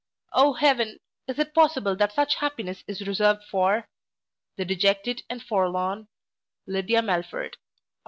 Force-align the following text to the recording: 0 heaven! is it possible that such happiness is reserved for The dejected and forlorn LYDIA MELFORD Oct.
0 0.35 0.53
heaven! 0.53 0.99
is 1.27 1.37
it 1.37 1.53
possible 1.53 1.95
that 1.95 2.11
such 2.11 2.33
happiness 2.37 2.83
is 2.87 3.05
reserved 3.05 3.43
for 3.43 3.87
The 4.55 4.65
dejected 4.65 5.21
and 5.29 5.43
forlorn 5.43 6.07
LYDIA 6.65 7.03
MELFORD 7.03 7.51
Oct. 7.57 7.61